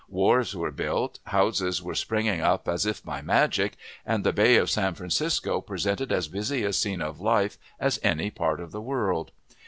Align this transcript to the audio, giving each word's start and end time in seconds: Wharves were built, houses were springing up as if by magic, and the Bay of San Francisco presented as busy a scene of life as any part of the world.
Wharves 0.09 0.55
were 0.55 0.71
built, 0.71 1.19
houses 1.25 1.79
were 1.83 1.93
springing 1.93 2.41
up 2.41 2.67
as 2.67 2.87
if 2.87 3.03
by 3.03 3.21
magic, 3.21 3.77
and 4.03 4.23
the 4.23 4.33
Bay 4.33 4.55
of 4.55 4.67
San 4.71 4.95
Francisco 4.95 5.61
presented 5.61 6.11
as 6.11 6.27
busy 6.27 6.63
a 6.63 6.73
scene 6.73 7.03
of 7.03 7.21
life 7.21 7.59
as 7.79 7.99
any 8.01 8.31
part 8.31 8.59
of 8.59 8.71
the 8.71 8.81
world. 8.81 9.31